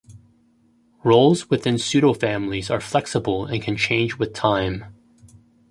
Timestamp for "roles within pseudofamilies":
1.03-2.71